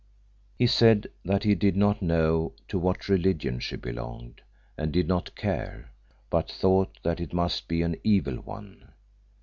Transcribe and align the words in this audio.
He 0.57 0.65
said 0.65 1.05
that 1.23 1.43
he 1.43 1.53
did 1.53 1.75
not 1.75 2.01
know 2.01 2.53
to 2.69 2.79
what 2.79 3.07
religion 3.07 3.59
she 3.59 3.75
belonged, 3.75 4.41
and 4.75 4.91
did 4.91 5.07
not 5.07 5.35
care, 5.35 5.91
but 6.31 6.49
thought 6.49 6.97
that 7.03 7.19
it 7.19 7.33
must 7.33 7.67
be 7.67 7.83
an 7.83 7.95
evil 8.03 8.37
one. 8.37 8.93